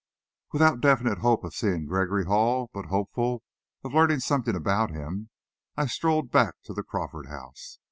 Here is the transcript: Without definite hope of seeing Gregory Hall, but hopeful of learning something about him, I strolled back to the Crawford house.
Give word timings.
Without 0.51 0.81
definite 0.81 1.19
hope 1.19 1.43
of 1.43 1.53
seeing 1.53 1.85
Gregory 1.85 2.25
Hall, 2.25 2.71
but 2.73 2.87
hopeful 2.87 3.43
of 3.83 3.93
learning 3.93 4.21
something 4.21 4.55
about 4.55 4.89
him, 4.89 5.29
I 5.77 5.85
strolled 5.85 6.31
back 6.31 6.55
to 6.63 6.73
the 6.73 6.81
Crawford 6.81 7.27
house. 7.27 7.77